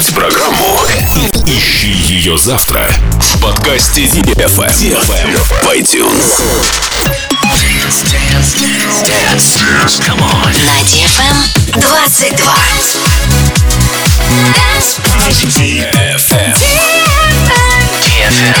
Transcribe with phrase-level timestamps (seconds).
[0.00, 0.78] слушать программу,
[1.46, 2.88] ищи ее завтра
[3.20, 6.40] в подкасте DFM в iTunes.
[10.64, 11.36] На DFM
[11.80, 12.54] 22.
[14.54, 15.00] Dance
[15.58, 16.54] DFM.
[18.06, 18.60] DFM.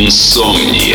[0.00, 0.89] Инсомния.